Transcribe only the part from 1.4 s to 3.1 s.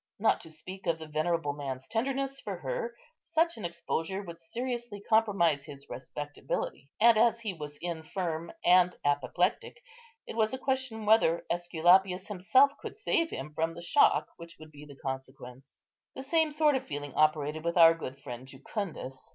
man's tenderness for her,